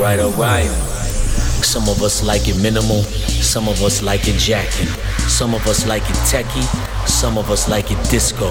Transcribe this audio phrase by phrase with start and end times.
[0.00, 0.64] Alright, alright.
[1.60, 4.86] Some of us like it minimal, some of us like it jacking,
[5.28, 6.64] some of us like it techie,
[7.06, 8.46] some of us like it disco.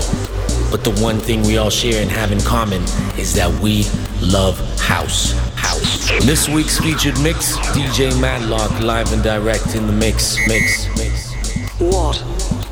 [0.69, 2.83] But the one thing we all share and have in common
[3.17, 3.85] is that we
[4.21, 5.31] love house.
[5.55, 6.07] House.
[6.23, 10.37] This week's featured mix, DJ Madlock live and direct in the mix.
[10.47, 10.87] Mix.
[10.99, 11.33] Mix.
[11.79, 12.23] What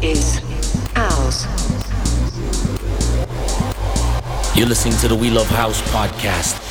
[0.03, 0.39] is
[0.95, 1.47] ours?
[4.55, 6.66] You're listening to the We Love House podcast.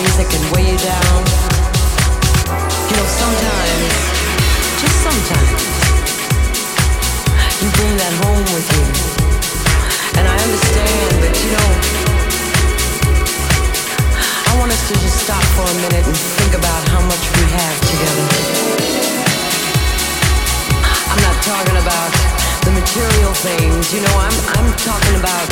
[0.00, 1.20] things that can weigh you down.
[2.88, 3.92] You know, sometimes,
[4.80, 5.60] just sometimes,
[7.60, 8.84] you bring that home with you.
[10.16, 11.68] And I understand, but you know,
[14.48, 17.44] I want us to just stop for a minute and think about how much we
[17.60, 18.26] have together.
[21.12, 22.10] I'm not talking about
[22.64, 25.48] the material things, you know, I'm, I'm talking about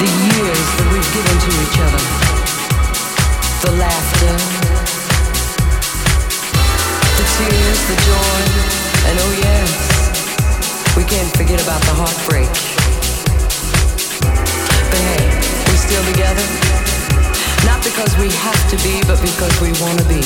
[0.00, 2.45] the years that we've given to each other
[3.62, 4.36] the laughter,
[7.16, 8.40] the tears, the joy,
[9.08, 12.50] and oh yes, we can't forget about the heartbreak.
[14.90, 15.24] But hey,
[15.68, 16.46] we're still together,
[17.64, 20.20] not because we have to be, but because we want to be.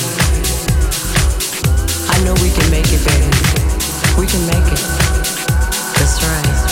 [2.10, 3.30] I know we can make it, baby.
[4.18, 4.82] We can make it.
[5.98, 6.69] That's right.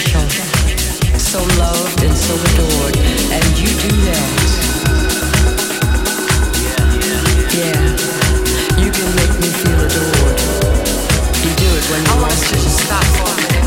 [0.00, 2.96] special, so loved and so adored,
[3.32, 4.30] and you do that.
[7.54, 7.80] Yeah,
[8.78, 10.38] you can make me feel adored.
[11.42, 12.58] You do it when you I want, want to.
[12.58, 13.57] Stop for a minute.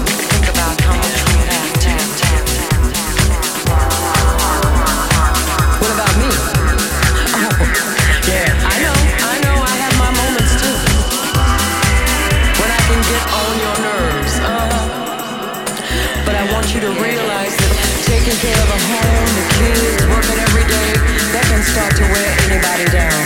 [18.31, 20.92] taking care of home, the kids, working every day,
[21.36, 23.24] that can start to wear anybody down.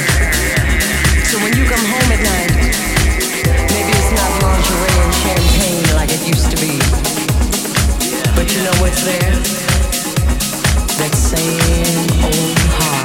[1.29, 2.53] So when you come home at night,
[3.69, 6.79] maybe it's not lingerie and champagne like it used to be.
[8.33, 9.35] But you know what's there?
[10.97, 13.04] That same old heart.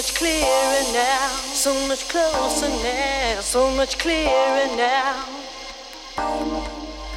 [0.00, 5.26] much clearer now, so much closer now, so much clearer now.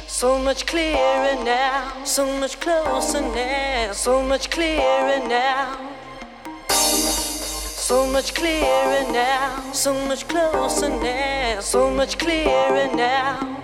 [0.06, 5.78] So much clearer now, so much closer now, so much clearer now.
[6.68, 13.62] So much clearer now, so much closer now, so much clearer now.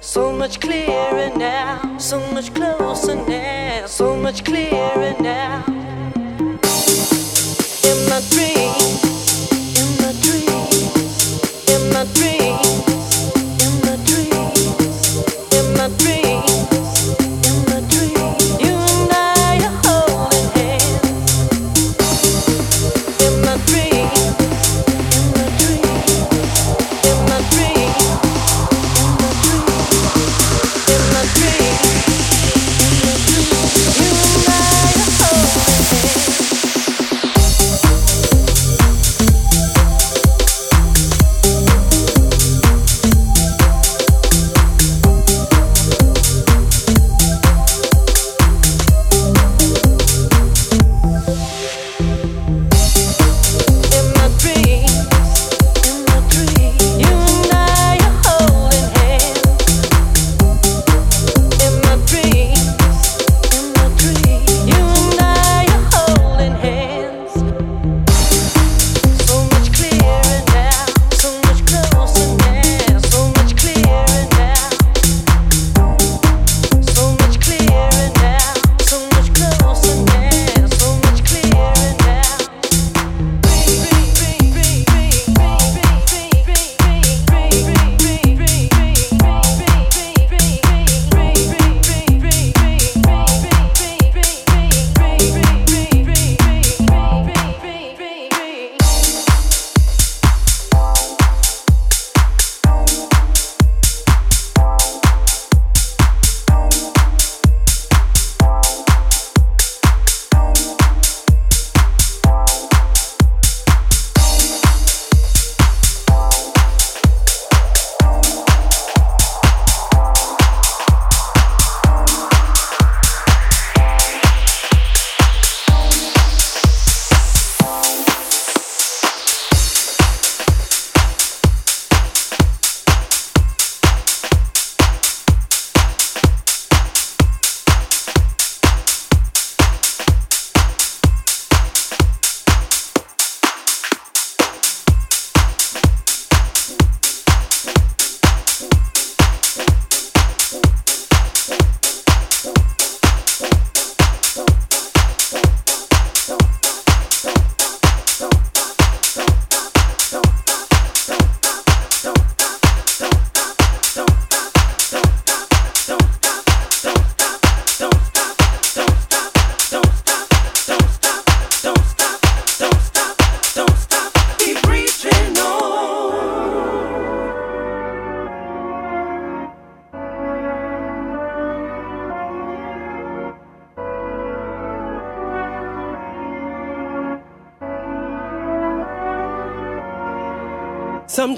[0.00, 5.91] So much clearer now, so much closer now, so much clearer now
[7.92, 12.31] in my dreams, in my dreams, in my dreams.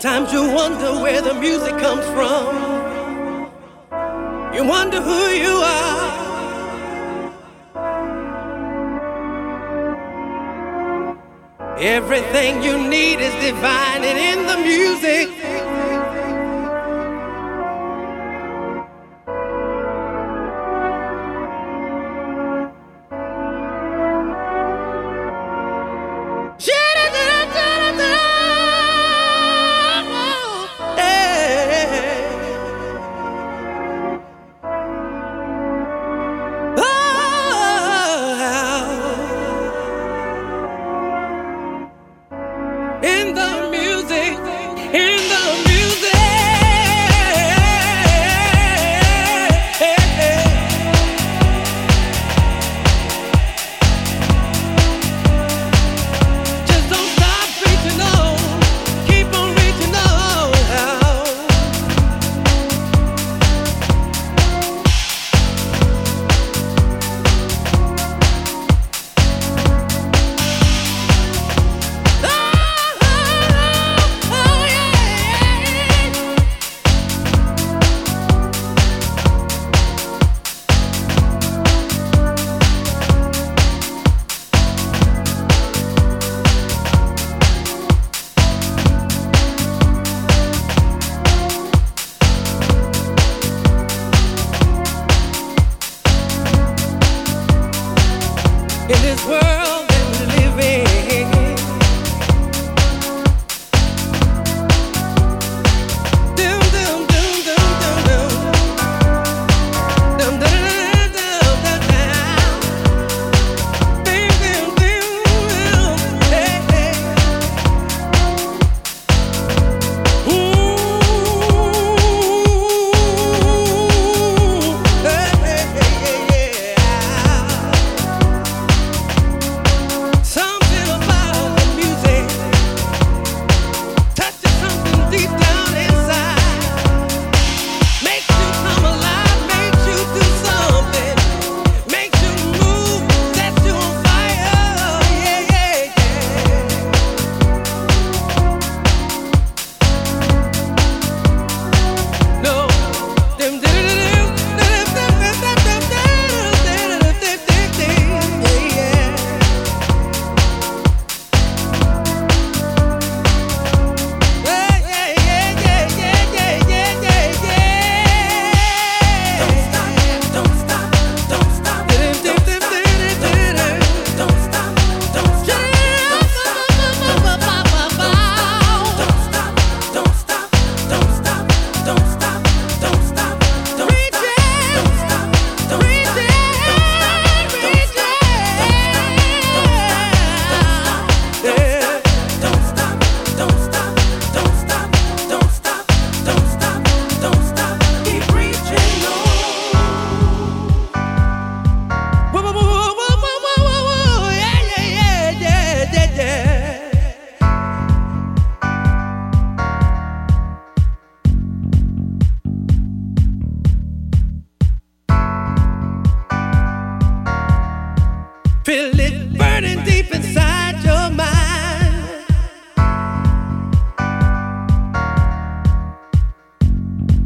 [0.04, 2.44] Sometimes you wonder where the music comes from.
[4.54, 6.12] You wonder who you are.
[11.78, 15.53] Everything you need is divine and in the music.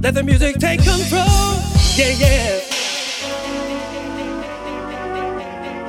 [0.08, 1.60] Let the music take control.
[1.94, 2.60] Yeah, yeah.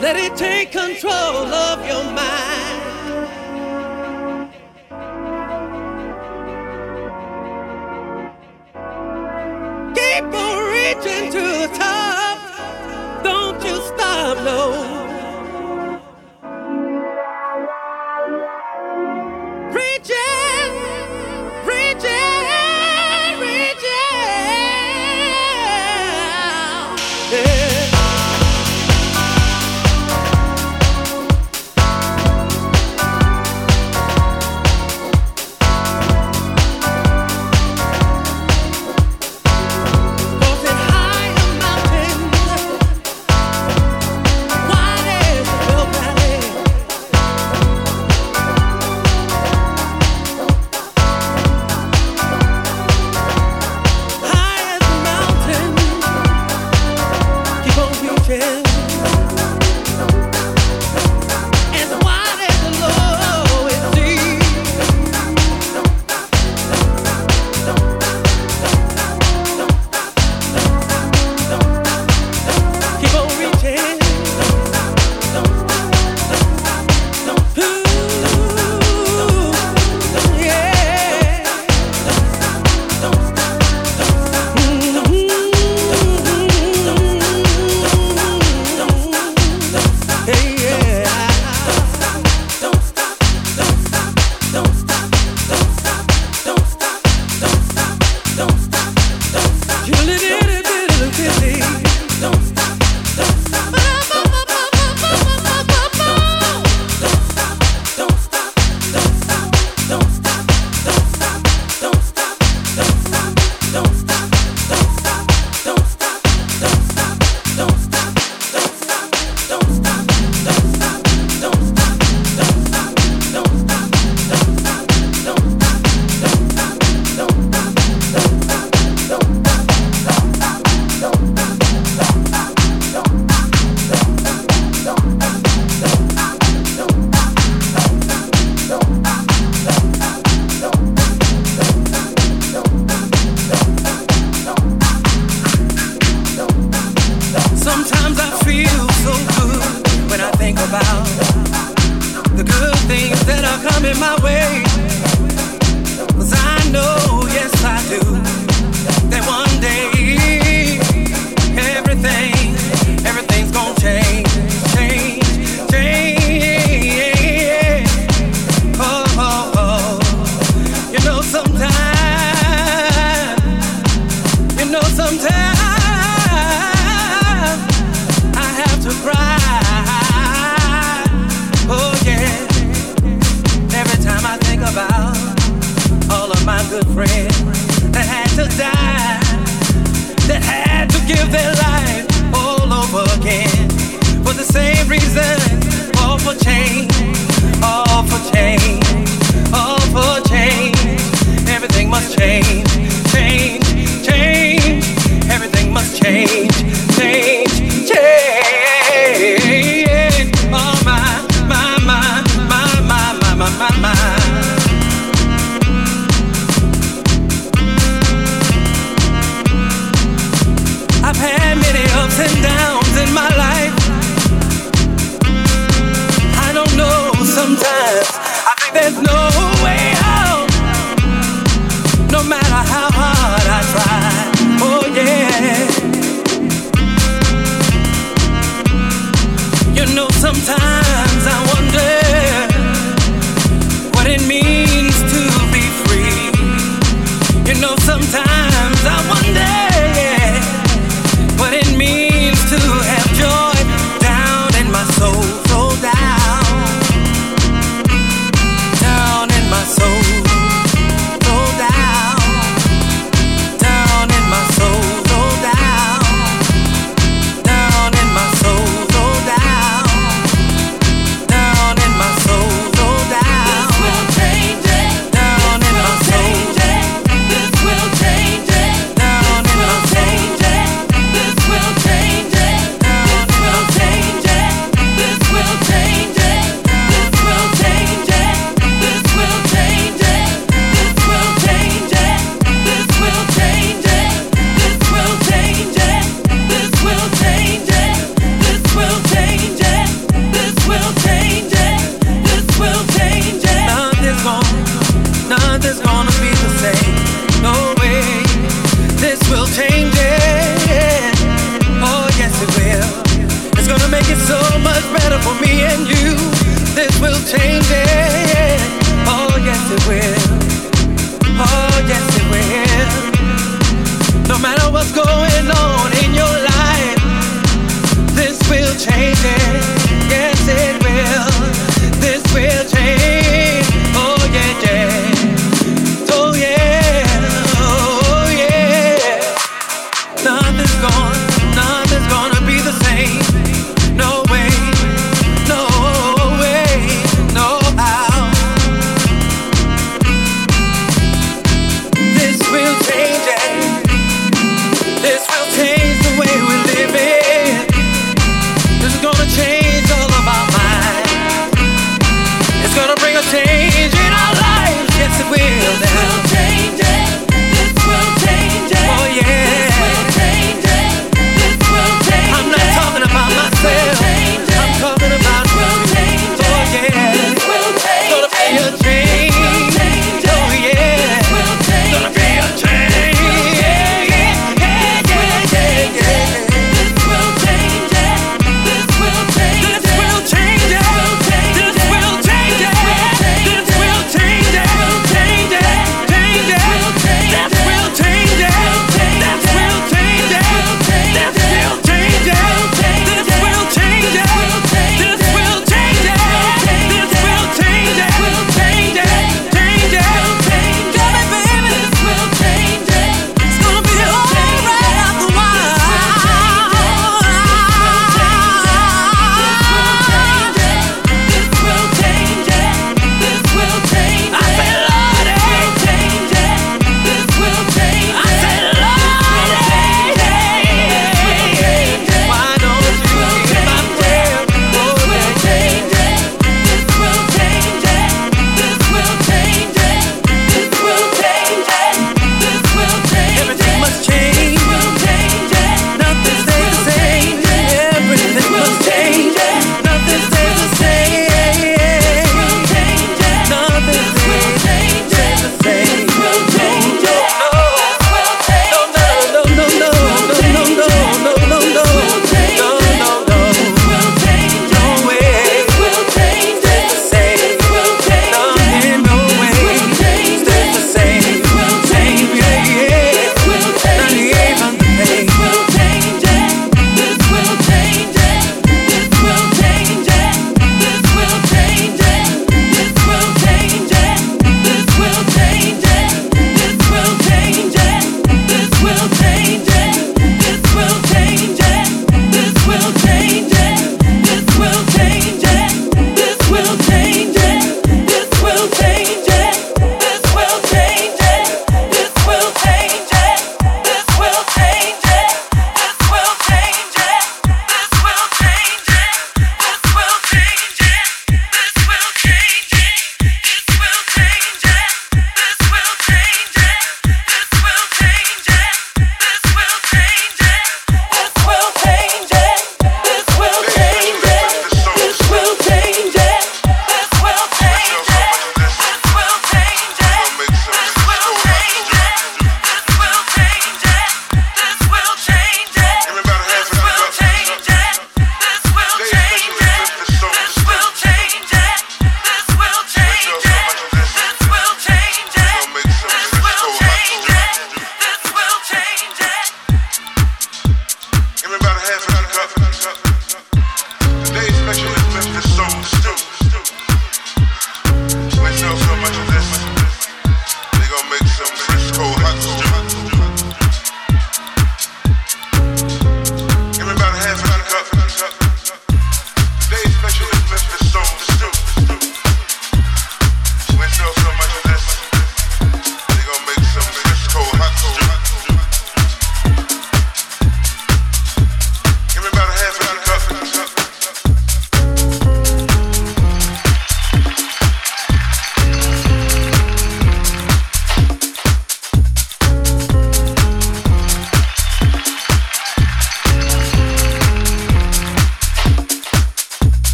[0.00, 2.79] Let it take control of your mind.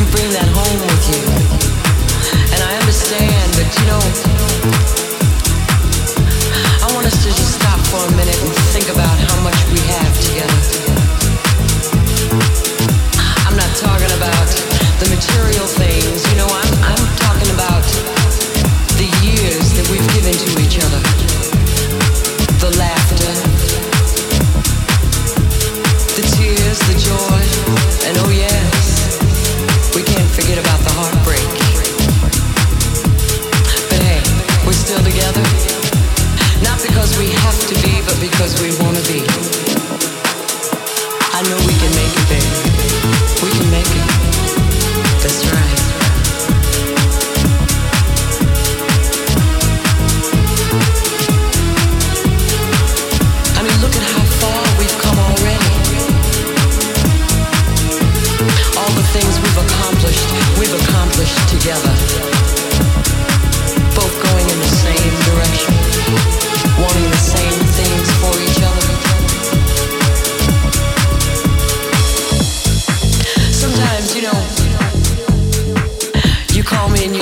[0.00, 1.20] you bring that home with you.
[2.56, 4.00] And I understand, but you know,
[6.80, 9.80] I want us to just stop for a minute and think about how much we
[9.92, 10.60] have together.
[13.44, 14.48] I'm not talking about
[15.04, 15.99] the material things.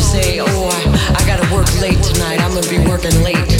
[0.08, 2.40] say, oh, I, I gotta work late tonight.
[2.40, 3.57] I'm gonna be working late.